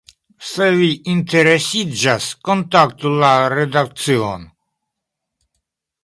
[0.51, 4.47] Se vi interesiĝas, kontaktu la redakcion!